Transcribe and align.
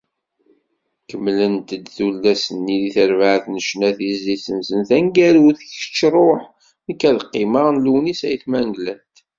Kemmlent-d 1.09 1.85
tullas-nni 1.95 2.77
n 2.83 2.87
terbaɛt 2.93 3.45
n 3.49 3.55
ccna 3.65 3.89
tizlit-nsent 3.97 4.87
taneggarut 4.89 5.59
“Kečč 5.71 5.97
ruḥ, 6.13 6.41
nekk 6.87 7.01
ad 7.09 7.17
qqimeɣ” 7.27 7.67
n 7.71 7.81
Lewnis 7.85 8.21
Ayt 8.27 8.43
Mengellat. 8.51 9.15